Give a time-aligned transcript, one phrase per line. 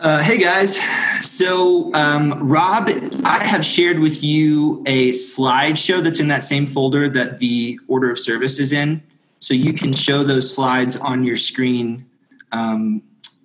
[0.00, 0.80] Uh, hey guys.
[1.20, 2.88] So, um, Rob,
[3.22, 8.10] I have shared with you a slideshow that's in that same folder that the order
[8.10, 9.02] of service is in.
[9.40, 12.06] So you can show those slides on your screen
[12.50, 13.02] um,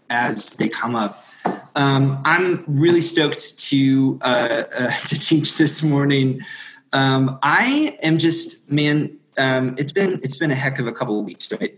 [0.09, 1.25] as they come up.
[1.75, 6.39] Um, I'm really stoked to uh, uh, to teach this morning.
[6.93, 9.17] Um, I am just man.
[9.37, 11.77] Um, it's been it's been a heck of a couple of weeks, right?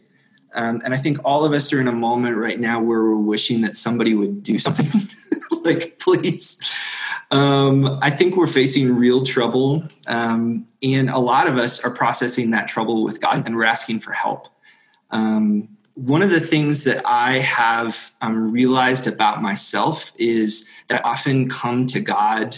[0.57, 3.15] Um, and I think all of us are in a moment right now where we're
[3.15, 4.89] wishing that somebody would do something.
[5.63, 6.75] like, please.
[7.29, 9.83] Um, I think we're facing real trouble.
[10.07, 13.99] Um, and a lot of us are processing that trouble with God and we're asking
[13.99, 14.47] for help.
[15.11, 21.09] Um, one of the things that I have um, realized about myself is that I
[21.09, 22.55] often come to God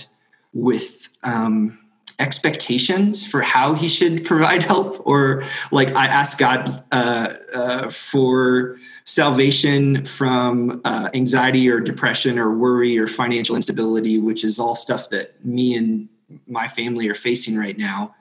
[0.53, 1.77] with um,
[2.19, 5.05] expectations for how he should provide help?
[5.07, 12.53] Or like i ask god uh, uh, for salvation from uh, anxiety or depression or
[12.53, 16.09] worry or financial instability which is all stuff that me and
[16.47, 18.15] my family are facing right now.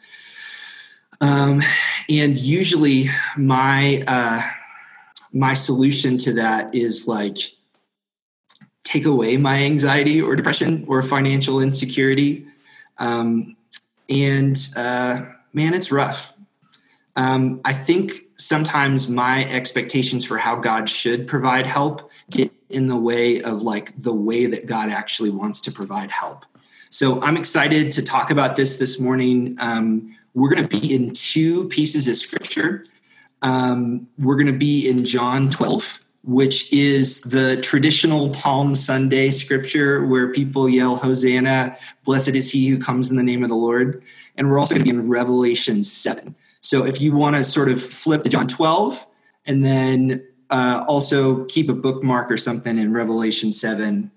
[1.21, 1.63] Um,
[2.09, 4.43] and usually my uh,
[5.33, 7.39] my solution to that is like
[8.85, 12.47] take away my anxiety or depression or financial insecurity.
[12.99, 13.57] Um,
[14.09, 16.35] and uh, man, it's rough.
[17.17, 22.97] Um, I think sometimes my expectations for how God should provide help get in the
[22.97, 26.45] way of like the way that God actually wants to provide help.
[26.91, 29.57] So I'm excited to talk about this this morning.
[29.61, 32.85] Um, we're going to be in two pieces of scripture.
[33.43, 40.05] Um, we're going to be in John 12, which is the traditional Palm Sunday scripture
[40.05, 44.03] where people yell, Hosanna, blessed is he who comes in the name of the Lord.
[44.37, 46.35] And we're also going to be in Revelation 7.
[46.61, 49.07] So if you want to sort of flip to John 12
[49.47, 54.11] and then uh, also keep a bookmark or something in Revelation 7.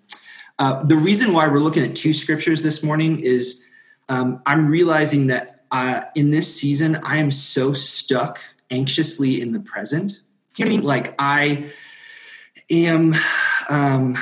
[0.60, 3.68] Uh, the reason why we're looking at two scriptures this morning is
[4.10, 8.40] um, I'm realizing that uh, in this season, I am so stuck
[8.70, 10.22] anxiously in the present.
[10.54, 10.86] Do you know what I mean?
[10.86, 11.72] Like I
[12.72, 13.16] am
[13.70, 14.18] um,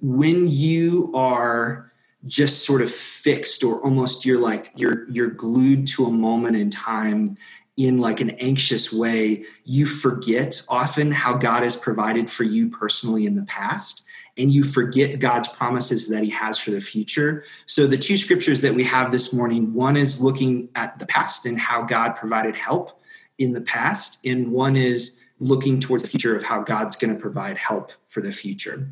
[0.00, 1.92] when you are
[2.26, 6.70] just sort of fixed or almost you're like you're you're glued to a moment in
[6.70, 7.36] time
[7.76, 13.24] in like an anxious way you forget often how god has provided for you personally
[13.24, 17.44] in the past and you forget god's promises that he has for the future.
[17.66, 21.46] So the two scriptures that we have this morning one is looking at the past
[21.46, 23.00] and how god provided help
[23.38, 27.20] in the past and one is looking towards the future of how God's going to
[27.20, 28.88] provide help for the future.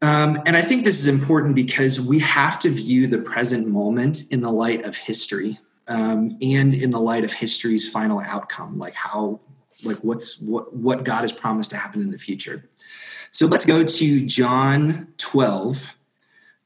[0.00, 4.22] Um, and I think this is important because we have to view the present moment
[4.30, 5.58] in the light of history
[5.88, 9.40] um, and in the light of history's final outcome, like how,
[9.84, 12.68] like what's what what God has promised to happen in the future.
[13.30, 15.96] So let's go to John 12.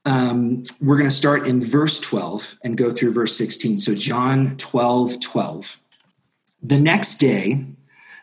[0.05, 3.79] Um, we're going to start in verse 12 and go through verse 16.
[3.79, 5.81] So John 12, 12.
[6.63, 7.67] The next day,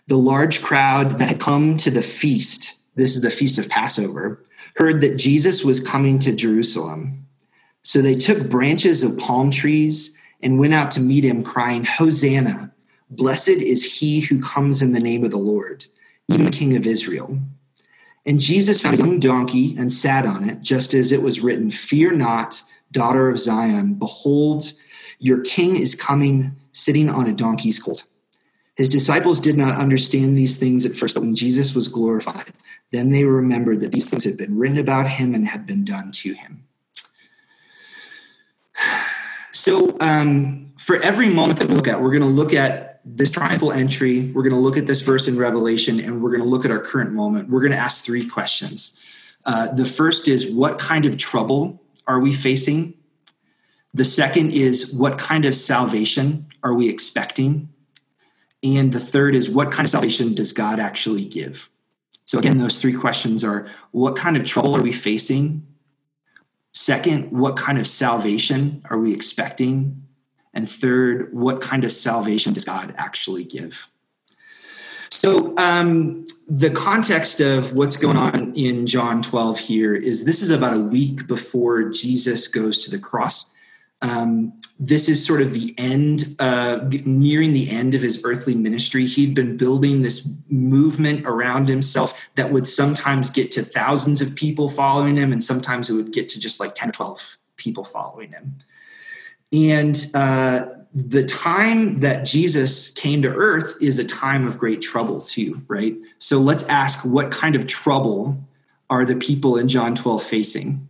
[0.10, 4.44] the large crowd that had come to the feast, this is the feast of Passover,
[4.76, 7.28] heard that Jesus was coming to Jerusalem.
[7.84, 12.74] So they took branches of palm trees and went out to meet him, crying, Hosanna!
[13.12, 15.86] Blessed is he who comes in the name of the Lord,
[16.28, 17.40] even King of Israel.
[18.26, 21.70] And Jesus found a young donkey and sat on it, just as it was written,
[21.70, 23.94] Fear not, daughter of Zion.
[23.94, 24.74] Behold,
[25.20, 28.06] your king is coming, sitting on a donkey's colt.
[28.80, 32.54] His disciples did not understand these things at first, but when Jesus was glorified,
[32.94, 36.12] then they remembered that these things had been written about him and had been done
[36.14, 36.64] to him.
[39.52, 43.30] So, um, for every moment that we look at, we're going to look at this
[43.30, 46.48] triumphal entry, we're going to look at this verse in Revelation, and we're going to
[46.48, 47.50] look at our current moment.
[47.50, 49.04] We're going to ask three questions.
[49.46, 52.94] Uh, the first is, what kind of trouble are we facing?
[53.94, 57.74] The second is, what kind of salvation are we expecting?
[58.64, 61.70] And the third is what kind of salvation does God actually give?
[62.26, 65.66] So, again, those three questions are what kind of trouble are we facing?
[66.74, 70.04] Second, what kind of salvation are we expecting?
[70.54, 73.90] And third, what kind of salvation does God actually give?
[75.10, 80.52] So, um, the context of what's going on in John 12 here is this is
[80.52, 83.50] about a week before Jesus goes to the cross.
[84.02, 89.06] Um, this is sort of the end, uh, nearing the end of his earthly ministry.
[89.06, 94.70] He'd been building this movement around himself that would sometimes get to thousands of people
[94.70, 98.32] following him, and sometimes it would get to just like 10 or 12 people following
[98.32, 98.56] him.
[99.52, 105.20] And uh, the time that Jesus came to earth is a time of great trouble,
[105.20, 105.96] too, right?
[106.20, 108.38] So let's ask what kind of trouble
[108.90, 110.90] are the people in John 12 facing?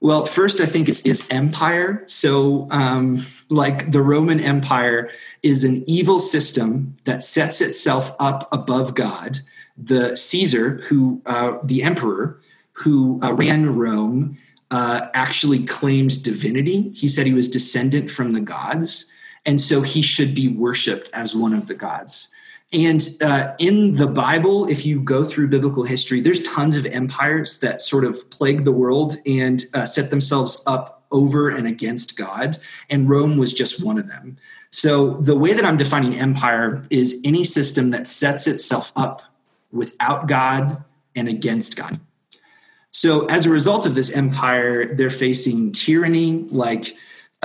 [0.00, 2.02] Well, first, I think is, is empire.
[2.06, 5.10] So, um, like the Roman Empire
[5.42, 9.38] is an evil system that sets itself up above God.
[9.78, 12.40] The Caesar, who uh, the emperor
[12.72, 14.38] who uh, ran Rome,
[14.70, 16.90] uh, actually claimed divinity.
[16.90, 19.10] He said he was descendant from the gods,
[19.46, 22.34] and so he should be worshipped as one of the gods.
[22.76, 27.60] And uh, in the Bible, if you go through biblical history, there's tons of empires
[27.60, 32.58] that sort of plague the world and uh, set themselves up over and against God.
[32.90, 34.36] And Rome was just one of them.
[34.68, 39.22] So the way that I'm defining empire is any system that sets itself up
[39.72, 40.84] without God
[41.14, 41.98] and against God.
[42.90, 46.94] So as a result of this empire, they're facing tyranny, like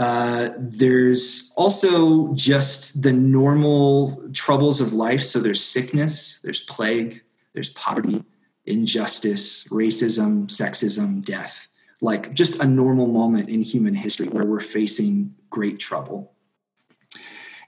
[0.02, 5.22] uh, there's also just the normal troubles of life.
[5.22, 7.22] So there's sickness, there's plague,
[7.54, 8.24] there's poverty,
[8.66, 11.70] injustice, racism, sexism, death.
[12.02, 16.34] Like just a normal moment in human history where we're facing great trouble.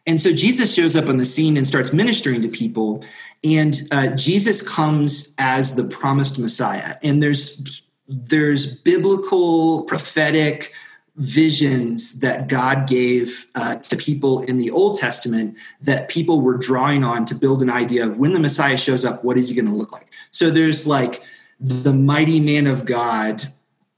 [0.07, 3.05] And so Jesus shows up on the scene and starts ministering to people.
[3.43, 6.95] And uh, Jesus comes as the promised Messiah.
[7.03, 10.73] And there's there's biblical prophetic
[11.15, 17.03] visions that God gave uh, to people in the Old Testament that people were drawing
[17.03, 19.67] on to build an idea of when the Messiah shows up, what is he going
[19.67, 20.11] to look like?
[20.31, 21.21] So there's like
[21.59, 23.43] the mighty man of God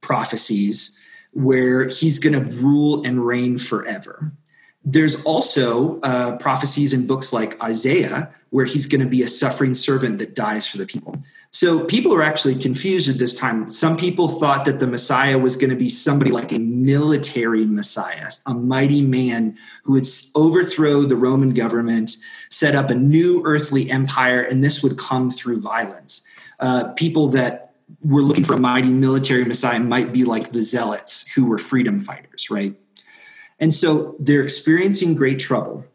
[0.02, 1.00] prophecies
[1.32, 4.34] where he's going to rule and reign forever.
[4.84, 9.74] There's also uh, prophecies in books like Isaiah where he's going to be a suffering
[9.74, 11.20] servant that dies for the people.
[11.56, 13.70] So people are actually confused at this time.
[13.70, 18.28] Some people thought that the Messiah was going to be somebody like a military Messiah,
[18.46, 20.06] a mighty man who would
[20.36, 22.18] overthrow the Roman government,
[22.50, 26.28] set up a new earthly empire, and this would come through violence.
[26.60, 27.72] Uh, people that
[28.02, 32.02] were looking for a mighty military Messiah might be like the Zealots, who were freedom
[32.02, 32.76] fighters, right?
[33.62, 35.86] And so they're experiencing great trouble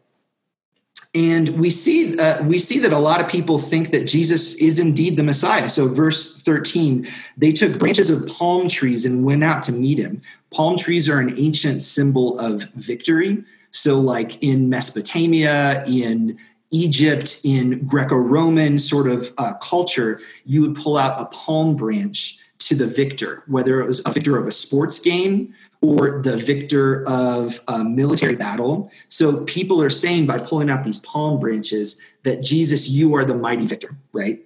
[1.13, 4.79] and we see uh, we see that a lot of people think that Jesus is
[4.79, 5.69] indeed the Messiah.
[5.69, 10.21] So verse 13, they took branches of palm trees and went out to meet him.
[10.51, 13.43] Palm trees are an ancient symbol of victory.
[13.71, 16.37] So like in Mesopotamia, in
[16.71, 22.75] Egypt, in Greco-Roman sort of uh, culture, you would pull out a palm branch to
[22.75, 27.59] the victor, whether it was a victor of a sports game or the victor of
[27.67, 28.91] a military battle.
[29.09, 33.35] So people are saying by pulling out these palm branches that Jesus, you are the
[33.35, 34.45] mighty victor, right?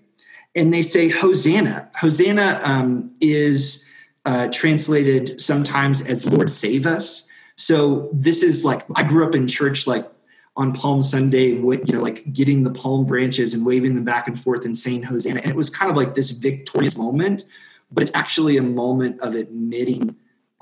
[0.56, 1.90] And they say Hosanna.
[2.00, 3.92] Hosanna um, is
[4.24, 7.28] uh, translated sometimes as Lord save us.
[7.58, 10.10] So this is like I grew up in church like
[10.58, 14.40] on Palm Sunday, you know, like getting the palm branches and waving them back and
[14.40, 15.42] forth and saying Hosanna.
[15.42, 17.44] And it was kind of like this victorious moment,
[17.92, 20.16] but it's actually a moment of admitting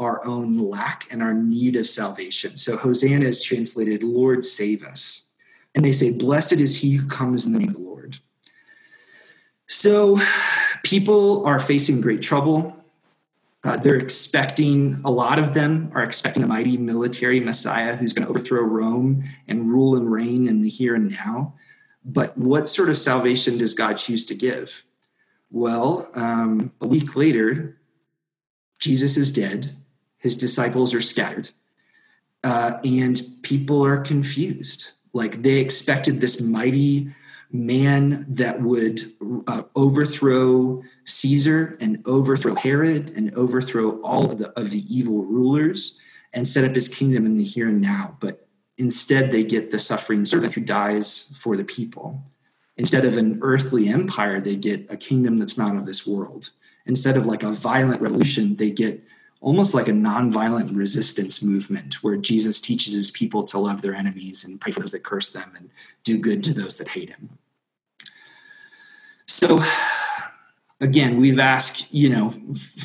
[0.04, 2.56] our own lack and our need of salvation.
[2.56, 5.28] So Hosanna is translated, Lord, save us.
[5.76, 8.18] And they say, Blessed is he who comes in the name of the Lord.
[9.68, 10.20] So
[10.84, 12.78] people are facing great trouble.
[13.64, 18.26] Uh, they're expecting, a lot of them are expecting a mighty military Messiah who's going
[18.26, 21.56] to overthrow Rome and rule and reign in the here and now.
[22.04, 24.84] But what sort of salvation does God choose to give?
[25.50, 27.78] Well, um, a week later,
[28.80, 29.72] Jesus is dead
[30.24, 31.50] his disciples are scattered.
[32.46, 34.92] Uh, and people are confused.
[35.12, 37.14] Like they expected this mighty
[37.52, 39.02] man that would
[39.48, 46.00] uh, overthrow caesar and overthrow herod and overthrow all of the, of the evil rulers
[46.32, 48.18] and set up his kingdom in the here and now.
[48.20, 52.24] But instead they get the suffering servant who dies for the people.
[52.78, 56.52] Instead of an earthly empire they get a kingdom that's not of this world.
[56.86, 59.04] Instead of like a violent revolution they get
[59.44, 64.44] almost like a nonviolent resistance movement where Jesus teaches his people to love their enemies
[64.44, 65.70] and pray for those that curse them and
[66.06, 67.38] do good to those that hate him.
[69.28, 69.62] So,
[70.80, 72.30] again, we've asked, you know,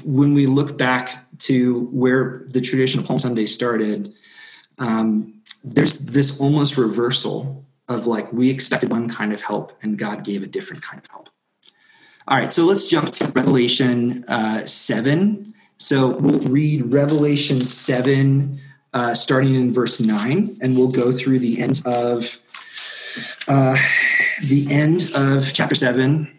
[0.05, 4.13] when we look back to where the tradition of Palm Sunday started,
[4.79, 10.25] um, there's this almost reversal of like we expected one kind of help and God
[10.25, 11.29] gave a different kind of help.
[12.27, 18.61] All right, so let's jump to Revelation uh, 7 so we'll read Revelation 7,
[18.93, 22.39] uh, starting in verse 9, and we'll go through the end of
[23.47, 23.77] uh,
[24.43, 26.31] the end of chapter 7.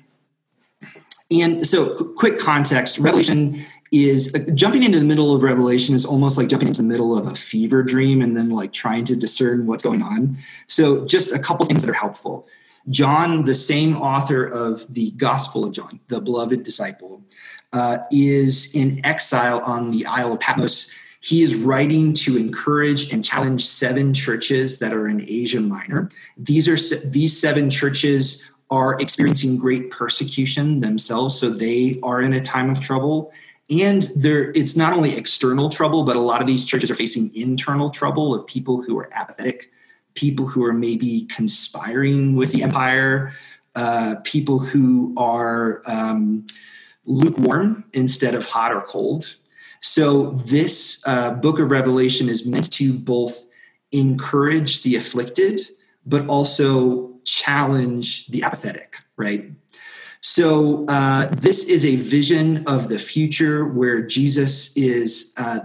[1.32, 6.38] And so, quick context Revelation is uh, jumping into the middle of Revelation is almost
[6.38, 9.68] like jumping into the middle of a fever dream and then like trying to discern
[9.68, 10.38] what's going on.
[10.68, 12.48] So, just a couple things that are helpful.
[12.90, 17.24] John, the same author of the Gospel of John, the beloved disciple,
[17.74, 20.94] uh, is in exile on the Isle of Patmos.
[21.22, 26.10] He is writing to encourage and challenge seven churches that are in Asia Minor.
[26.38, 32.42] These are these seven churches are experiencing great persecution themselves, so they are in a
[32.42, 33.32] time of trouble.
[33.70, 37.36] And there, it's not only external trouble, but a lot of these churches are facing
[37.36, 39.72] internal trouble of people who are apathetic,
[40.16, 43.32] people who are maybe conspiring with the empire,
[43.76, 46.48] uh, people who are um,
[47.10, 49.36] lukewarm instead of hot or cold.
[49.82, 53.48] So, this uh, book of Revelation is meant to both
[53.92, 55.62] encourage the afflicted,
[56.06, 59.52] but also challenge the apathetic, right?
[60.22, 65.62] So, uh, this is a vision of the future where Jesus is uh,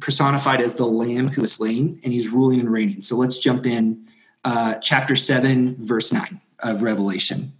[0.00, 3.00] personified as the Lamb who is slain, and he's ruling and reigning.
[3.00, 4.06] So, let's jump in,
[4.44, 7.54] uh, chapter 7, verse 9 of Revelation.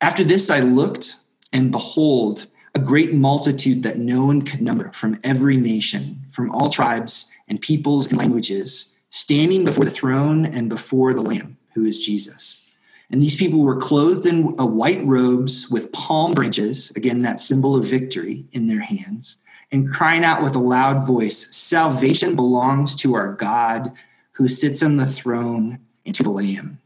[0.00, 1.16] After this, I looked,
[1.54, 6.70] and behold, a great multitude that no one could number from every nation, from all
[6.70, 12.04] tribes and peoples and languages, standing before the throne and before the Lamb, who is
[12.04, 12.66] Jesus.
[13.10, 17.84] And these people were clothed in white robes with palm branches, again, that symbol of
[17.84, 19.38] victory in their hands,
[19.70, 23.92] and crying out with a loud voice Salvation belongs to our God
[24.32, 26.78] who sits on the throne and to the Lamb.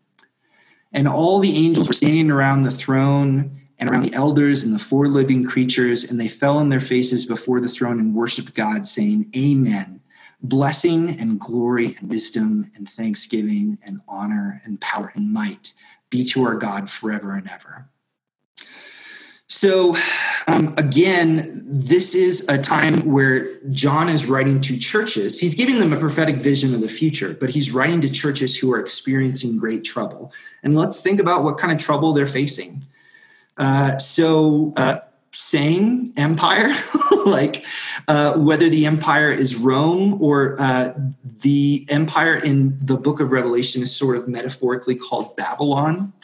[0.93, 4.79] And all the angels were standing around the throne and around the elders and the
[4.79, 8.87] four living creatures, and they fell on their faces before the throne and worshiped God,
[8.87, 10.01] saying, Amen.
[10.43, 15.73] Blessing and glory and wisdom and thanksgiving and honor and power and might
[16.11, 17.89] be to our God forever and ever.
[19.49, 19.97] So,
[20.49, 25.41] um, again, this is a time where John is writing to churches.
[25.41, 28.73] He's giving them a prophetic vision of the future, but he's writing to churches who
[28.73, 30.33] are experiencing great trouble.
[30.65, 32.83] And let's think about what kind of trouble they're facing.
[33.57, 34.99] Uh, so, uh,
[35.33, 36.75] same empire,
[37.27, 37.65] like
[38.09, 40.95] uh, whether the empire is Rome or uh,
[41.43, 46.15] the empire in the book of Revelation is sort of metaphorically called Babylon.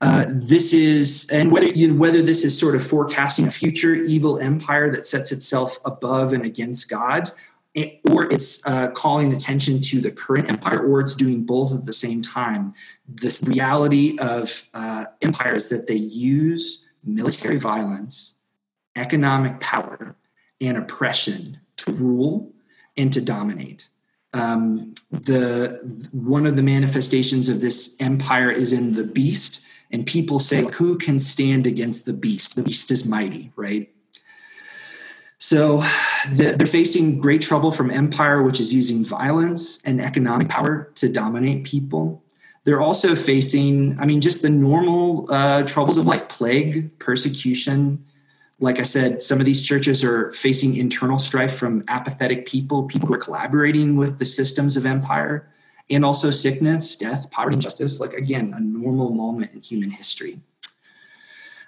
[0.00, 3.94] Uh, this is, and whether you know, whether this is sort of forecasting a future
[3.94, 7.30] evil empire that sets itself above and against God,
[7.74, 11.86] eh, or it's uh, calling attention to the current empire, or it's doing both at
[11.86, 12.74] the same time.
[13.06, 18.36] This reality of uh, empires that they use military violence,
[18.96, 20.16] economic power,
[20.60, 22.52] and oppression to rule
[22.96, 23.88] and to dominate.
[24.32, 30.40] Um, the one of the manifestations of this empire is in the beast, and people
[30.40, 32.56] say, "Who can stand against the beast?
[32.56, 33.94] The beast is mighty, right?"
[35.44, 35.84] So
[36.30, 41.64] they're facing great trouble from empire, which is using violence and economic power to dominate
[41.64, 42.24] people.
[42.64, 48.06] They're also facing, I mean, just the normal uh, troubles of life plague, persecution.
[48.58, 53.08] Like I said, some of these churches are facing internal strife from apathetic people, people
[53.08, 55.46] who are collaborating with the systems of empire,
[55.90, 58.00] and also sickness, death, poverty, injustice.
[58.00, 60.40] Like, again, a normal moment in human history.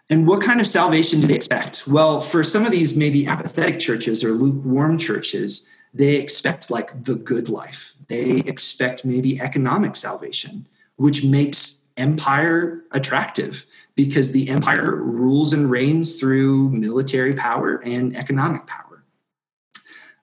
[0.09, 1.89] And what kind of salvation do they expect?
[1.89, 7.17] Well, for some of these maybe apathetic churches or lukewarm churches, they expect like the
[7.17, 7.95] good life.
[8.09, 16.19] They expect maybe economic salvation which makes empire attractive because the empire rules and reigns
[16.19, 18.86] through military power and economic power.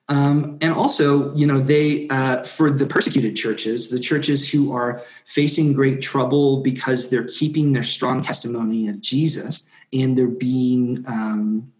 [0.08, 5.02] Um, and also, you know, they, uh, for the persecuted churches, the churches who are
[5.24, 11.72] facing great trouble because they're keeping their strong testimony of Jesus and they're being um,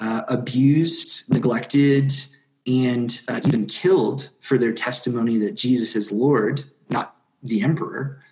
[0.00, 2.12] uh, abused, neglected,
[2.66, 8.22] and uh, even killed for their testimony that Jesus is Lord, not the emperor,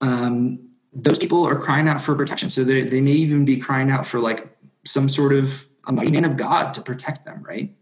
[0.00, 2.48] um, those people are crying out for protection.
[2.48, 6.24] So they, may even be crying out for like some sort of a mighty man
[6.24, 7.74] of God to protect them, right?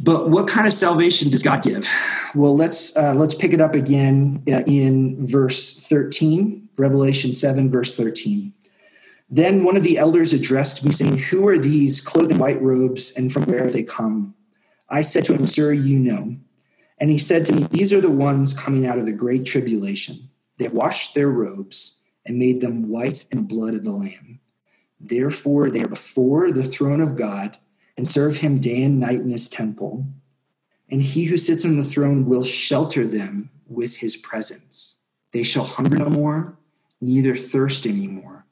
[0.00, 1.88] But what kind of salvation does God give?
[2.34, 7.96] Well, let's uh, let's pick it up again uh, in verse 13, Revelation 7, verse
[7.96, 8.54] 13.
[9.28, 13.16] Then one of the elders addressed me, saying, Who are these clothed in white robes,
[13.16, 14.34] and from where have they come?
[14.88, 16.36] I said to him, Sir, you know.
[16.98, 20.30] And he said to me, These are the ones coming out of the great tribulation.
[20.58, 24.40] They have washed their robes and made them white in the blood of the Lamb.
[25.00, 27.58] Therefore, they are before the throne of God
[27.96, 30.06] and serve him day and night in his temple.
[30.90, 34.98] And he who sits on the throne will shelter them with his presence.
[35.32, 36.56] They shall hunger no more,
[37.00, 38.46] neither thirst any more.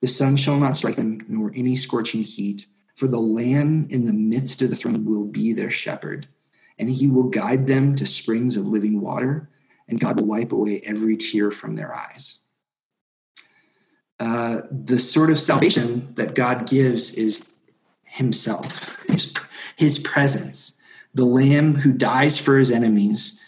[0.00, 4.12] The sun shall not strike them, nor any scorching heat, for the Lamb in the
[4.12, 6.28] midst of the throne will be their shepherd
[6.78, 9.48] and he will guide them to springs of living water,
[9.86, 12.40] and God will wipe away every tear from their eyes.
[14.22, 17.51] uh, the sort of salvation that God gives is
[18.12, 19.34] Himself, His,
[19.76, 20.80] His presence,
[21.14, 23.38] the Lamb who dies for His enemies.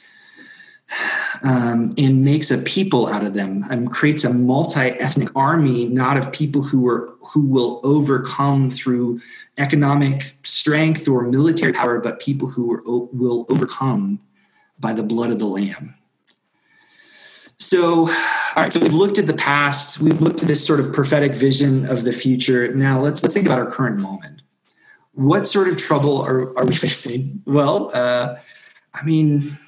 [1.43, 6.31] Um, and makes a people out of them and creates a multi-ethnic army not of
[6.31, 9.21] people who are who will overcome through
[9.59, 12.81] economic strength or military power but people who
[13.13, 14.21] will overcome
[14.79, 15.95] by the blood of the lamb
[17.59, 18.15] so, all
[18.57, 21.87] right, so we've looked at the past, we've looked at this sort of prophetic vision
[21.87, 22.75] of the future.
[22.75, 24.43] Now let's let's think about our current moment.
[25.15, 27.43] What sort of trouble are, are we facing?
[27.47, 28.37] Well, uh,
[28.95, 29.59] I mean,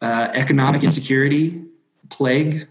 [0.00, 1.64] uh, economic insecurity,
[2.10, 2.68] plague,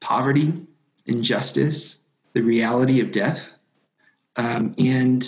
[0.00, 0.66] poverty,
[1.06, 1.98] injustice,
[2.32, 3.52] the reality of death,
[4.36, 5.24] um, and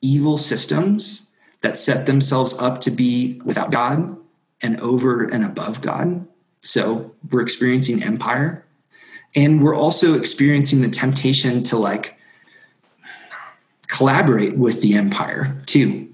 [0.00, 4.16] evil systems that set themselves up to be without God
[4.60, 6.26] and over and above God.
[6.62, 8.64] So we're experiencing empire.
[9.34, 12.17] And we're also experiencing the temptation to like
[13.88, 16.08] collaborate with the empire too.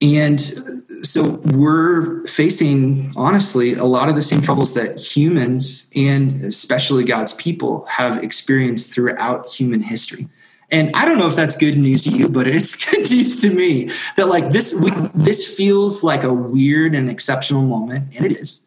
[0.00, 7.04] And so we're facing, honestly, a lot of the same troubles that humans and especially
[7.04, 10.28] God's people have experienced throughout human history.
[10.72, 13.50] And I don't know if that's good news to you, but it's good news to
[13.50, 18.32] me that like this, we, this feels like a weird and exceptional moment, and it
[18.32, 18.66] is.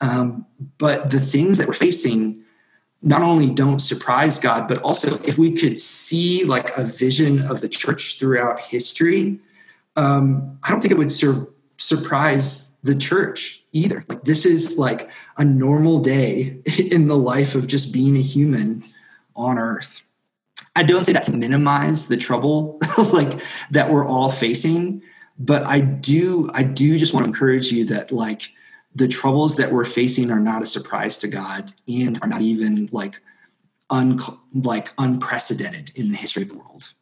[0.00, 0.46] Um,
[0.78, 2.42] but the things that we're facing
[3.02, 7.60] not only don't surprise God, but also if we could see like a vision of
[7.60, 9.38] the church throughout history,
[9.96, 14.04] um, I don't think it would sur- surprise the church either.
[14.08, 18.84] Like this is like a normal day in the life of just being a human
[19.34, 20.02] on earth.
[20.76, 22.78] I don't say that to minimize the trouble
[23.12, 23.32] like
[23.70, 25.02] that we're all facing,
[25.38, 28.52] but I do I do just want to encourage you that like
[28.94, 32.88] the troubles that we're facing are not a surprise to God and are not even
[32.92, 33.20] like
[33.88, 34.18] un,
[34.52, 36.92] like unprecedented in the history of the world.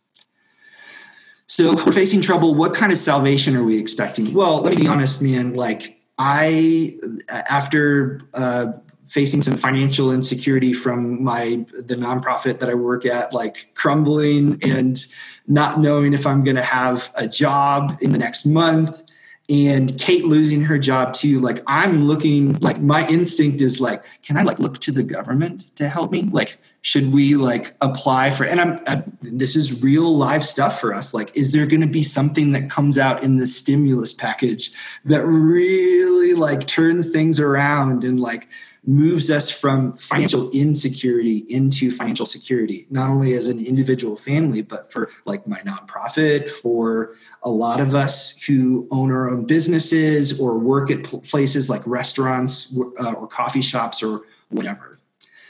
[1.47, 2.55] So we're facing trouble.
[2.55, 4.35] What kind of salvation are we expecting?
[4.35, 5.55] Well, let me be honest, man.
[5.55, 6.99] Like I,
[7.31, 8.73] after uh,
[9.07, 14.99] facing some financial insecurity from my the nonprofit that I work at, like crumbling and
[15.47, 19.03] not knowing if I'm going to have a job in the next month,
[19.51, 21.41] and Kate losing her job too.
[21.41, 25.75] Like I'm looking, like my instinct is like, can I like look to the government
[25.77, 26.23] to help me?
[26.23, 28.45] Like, should we like apply for?
[28.45, 31.15] And I'm I, this is real live stuff for us.
[31.15, 34.71] Like, is there going to be something that comes out in the stimulus package
[35.07, 38.49] that really like turns things around and like
[38.87, 44.91] moves us from financial insecurity into financial security, not only as an individual family, but
[44.91, 50.59] for like my nonprofit, for a lot of us who own our own businesses or
[50.59, 54.99] work at places like restaurants uh, or coffee shops or whatever.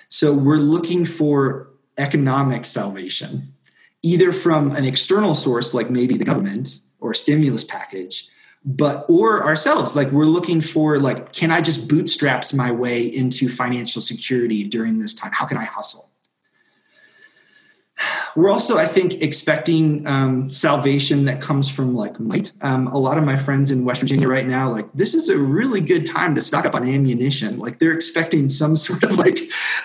[0.09, 3.55] So we're looking for economic salvation,
[4.03, 8.29] either from an external source like maybe the government or a stimulus package
[8.69, 13.49] but or ourselves like we're looking for like can i just bootstraps my way into
[13.49, 15.33] financial security during this time?
[15.33, 16.11] How can i hustle?
[18.37, 22.53] We're also i think expecting um, salvation that comes from like might.
[22.61, 25.39] Um, a lot of my friends in west virginia right now like this is a
[25.39, 27.59] really good time to stock up on ammunition.
[27.59, 29.39] Like they're expecting some sort of like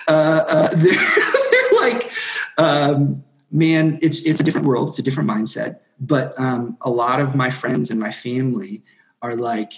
[0.06, 0.92] uh, uh, they're,
[1.50, 2.12] they're like
[2.58, 4.88] um, man it's it's a different world.
[4.90, 5.78] It's a different mindset.
[6.00, 8.82] But um, a lot of my friends and my family
[9.22, 9.72] are like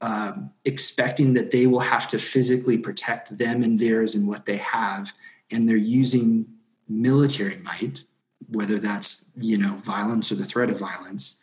[0.00, 4.58] um, expecting that they will have to physically protect them and theirs and what they
[4.58, 5.12] have.
[5.50, 6.46] And they're using
[6.88, 8.04] military might
[8.50, 11.42] whether that's you know violence or the threat of violence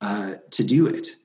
[0.00, 1.16] uh, to do it.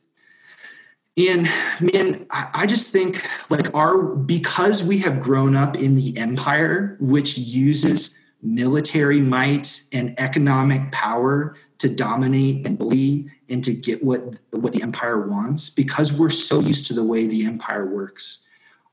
[1.18, 6.18] And man I, I just think like our because we have grown up in the
[6.18, 14.04] empire which uses military might and economic power to dominate and bully and to get
[14.04, 18.46] what what the empire wants because we're so used to the way the empire works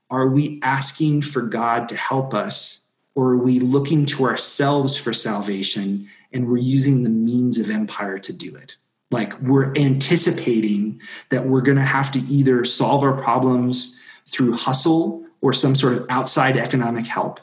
[0.09, 2.83] are we asking for god to help us
[3.15, 8.17] or are we looking to ourselves for salvation and we're using the means of empire
[8.19, 8.75] to do it?
[9.11, 15.23] Like we're anticipating that we're going to have to either solve our problems through hustle
[15.41, 17.39] or some sort of outside economic help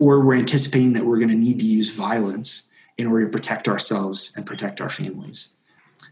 [0.00, 3.68] or we're anticipating that we're going to need to use violence in order to protect
[3.68, 5.54] ourselves and protect our families.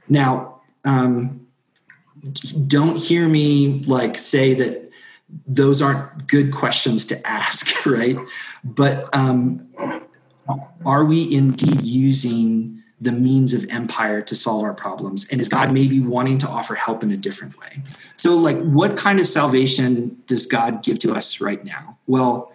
[0.09, 1.47] Now, um,
[2.67, 4.91] don't hear me like say that
[5.47, 8.17] those aren't good questions to ask, right?
[8.63, 9.69] But um,
[10.85, 15.29] are we indeed using the means of empire to solve our problems?
[15.31, 17.83] And is God maybe wanting to offer help in a different way?
[18.17, 21.99] So, like, what kind of salvation does God give to us right now?
[22.07, 22.53] Well,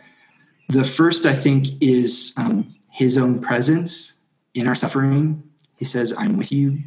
[0.74, 4.16] the first, I think, is um, his own presence
[4.54, 5.44] in our suffering.
[5.78, 6.80] He says, I'm with you.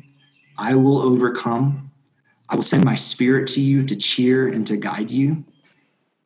[0.59, 1.91] I will overcome.
[2.49, 5.45] I will send my spirit to you to cheer and to guide you.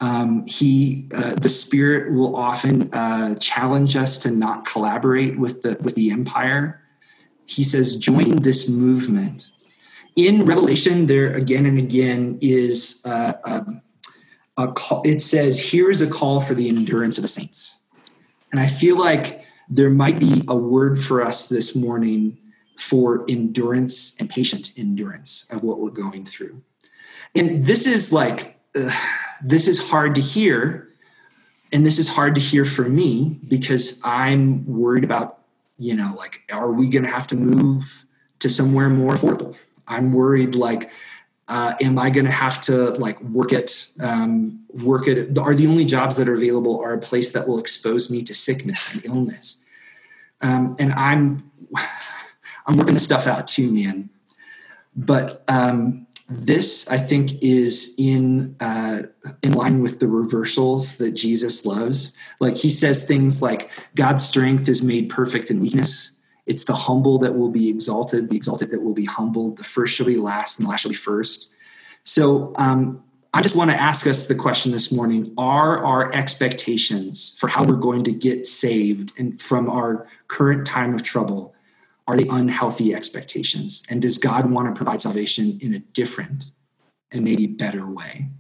[0.01, 5.77] Um, he, uh, the spirit will often uh, challenge us to not collaborate with the
[5.81, 6.83] with the empire.
[7.45, 9.51] He says, join this movement.
[10.17, 13.35] In Revelation, there again and again is uh,
[14.65, 15.03] a, call.
[15.05, 17.81] It says, here is a call for the endurance of the saints.
[18.51, 22.39] And I feel like there might be a word for us this morning
[22.77, 26.63] for endurance and patient endurance of what we're going through.
[27.35, 28.59] And this is like,
[29.43, 30.89] this is hard to hear.
[31.73, 35.39] And this is hard to hear for me because I'm worried about,
[35.79, 38.05] you know, like, are we going to have to move
[38.41, 39.57] to somewhere more affordable?
[39.87, 40.91] I'm worried, like,
[41.51, 45.37] uh, am I going to have to like work at um, work at?
[45.37, 48.33] Are the only jobs that are available are a place that will expose me to
[48.33, 49.65] sickness and illness?
[50.41, 51.51] Um, and I'm
[52.67, 54.11] I'm working this stuff out too, man.
[54.95, 59.03] But um, this, I think, is in uh,
[59.43, 62.17] in line with the reversals that Jesus loves.
[62.39, 66.13] Like he says things like, "God's strength is made perfect in weakness."
[66.51, 69.57] It's the humble that will be exalted, the exalted that will be humbled.
[69.57, 71.55] The first shall be last, and the last shall be first.
[72.05, 77.37] So, um, I just want to ask us the question this morning Are our expectations
[77.39, 81.55] for how we're going to get saved and from our current time of trouble
[82.11, 83.85] are they unhealthy expectations?
[83.89, 86.47] And does God want to provide salvation in a different
[87.13, 88.31] and maybe better way?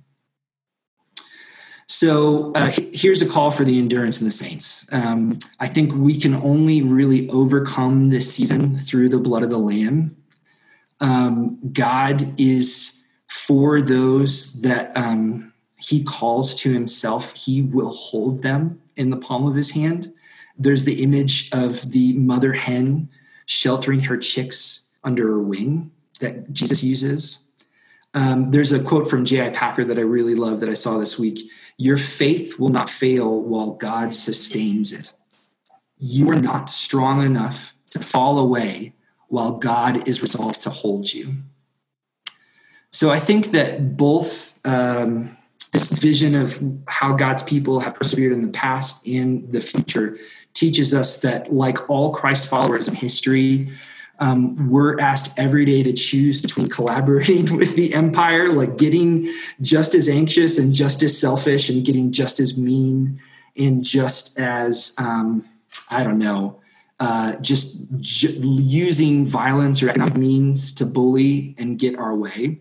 [2.01, 4.91] So uh, here's a call for the endurance in the saints.
[4.91, 9.59] Um, I think we can only really overcome this season through the blood of the
[9.59, 10.17] Lamb.
[11.01, 18.81] Um, God is for those that um, He calls to Himself, He will hold them
[18.97, 20.11] in the palm of His hand.
[20.57, 23.11] There's the image of the mother hen
[23.45, 27.41] sheltering her chicks under her wing that Jesus uses.
[28.15, 29.51] Um, there's a quote from J.I.
[29.51, 31.51] Packer that I really love that I saw this week.
[31.81, 35.15] Your faith will not fail while God sustains it.
[35.97, 38.93] You are not strong enough to fall away
[39.29, 41.37] while God is resolved to hold you.
[42.93, 45.35] So I think that both um,
[45.73, 50.19] this vision of how God's people have persevered in the past and the future
[50.53, 53.73] teaches us that, like all Christ followers in history,
[54.21, 59.95] um, we're asked every day to choose between collaborating with the empire, like getting just
[59.95, 63.21] as anxious and just as selfish and getting just as mean
[63.57, 65.45] and just as, um,
[65.91, 66.61] I don't know,
[67.01, 72.61] uh, just using violence or economic means to bully and get our way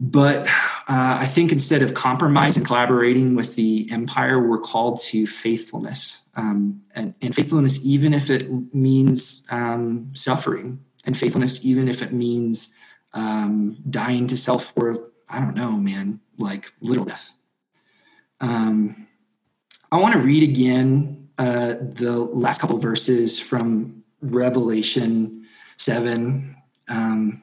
[0.00, 0.46] but
[0.88, 6.22] uh, I think instead of compromise and collaborating with the empire, we're called to faithfulness.
[6.34, 12.12] Um, and, and, faithfulness, even if it means um, suffering, and faithfulness, even if it
[12.12, 12.72] means
[13.12, 17.32] um, dying to self or, I don't know, man, like little death.
[18.40, 19.06] Um,
[19.92, 26.56] I want to read again uh, the last couple verses from Revelation 7.
[26.88, 27.42] Um,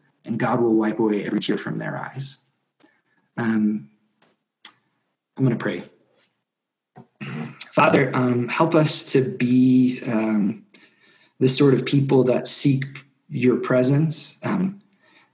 [0.25, 2.43] and God will wipe away every tear from their eyes.
[3.37, 3.89] Um,
[5.37, 5.83] I'm going to pray.
[7.71, 10.65] Father, um, help us to be um,
[11.39, 12.83] the sort of people that seek
[13.29, 14.81] your presence um,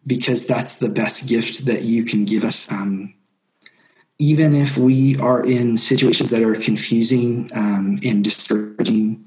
[0.06, 2.72] because that's the best gift that you can give us.
[2.72, 3.16] Um,
[4.20, 9.26] even if we are in situations that are confusing um, and discouraging,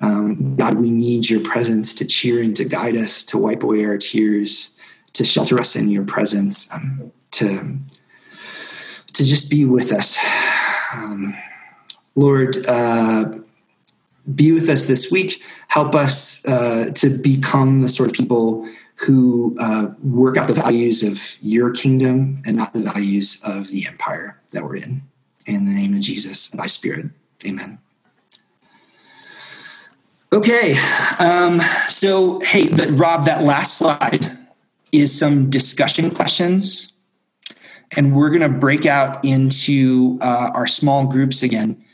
[0.00, 3.98] God, we need your presence to cheer and to guide us, to wipe away our
[3.98, 4.76] tears,
[5.14, 7.78] to shelter us in your presence, um, to
[9.12, 10.18] to just be with us.
[10.94, 11.34] Um,
[12.14, 13.32] Lord, uh,
[14.34, 15.42] be with us this week.
[15.68, 18.68] Help us uh, to become the sort of people
[19.06, 23.86] who uh, work out the values of your kingdom and not the values of the
[23.86, 25.02] empire that we're in.
[25.46, 27.06] In the name of Jesus and by Spirit,
[27.44, 27.78] amen.
[30.32, 30.78] Okay,
[31.18, 34.38] um, so hey, Rob, that last slide
[34.92, 36.92] is some discussion questions.
[37.96, 41.84] and we're going to break out into uh, our small groups again.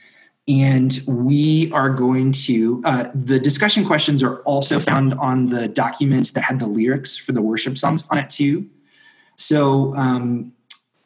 [0.47, 6.33] And we are going to, uh, the discussion questions are also found on the document
[6.35, 8.67] that had the lyrics for the worship songs on it too.
[9.37, 10.55] So um,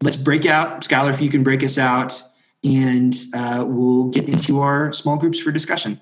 [0.01, 0.83] let's break out.
[0.83, 2.23] Skylar, if you can break us out,
[2.65, 6.01] and uh, we'll get into our small groups for discussion.